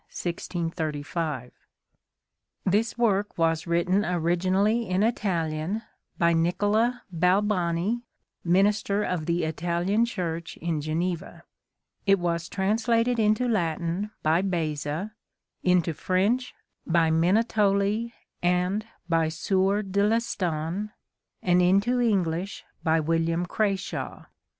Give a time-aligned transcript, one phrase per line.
[0.11, 0.71] XV
[2.65, 5.83] This work was written originally in Italian,"
[6.17, 8.01] by Nicola Balbani,
[8.43, 11.43] minister of the Italian Church in Geneva.
[12.07, 15.13] It was translated into Latin by Beza;
[15.61, 16.55] into French
[16.87, 18.11] by Minutoli
[18.41, 20.89] and by Sieur de Lestan;
[21.43, 24.25] and into English by William Crashaw."